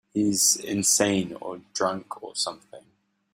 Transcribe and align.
He's 0.15 0.55
insane 0.55 1.35
or 1.41 1.59
drunk 1.75 2.23
or 2.23 2.35
something. 2.35 2.81